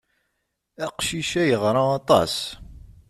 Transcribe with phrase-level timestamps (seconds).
[0.85, 2.35] Aqcic-a yeɣra aṭas.